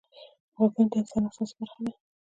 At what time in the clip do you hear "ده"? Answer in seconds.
1.85-1.93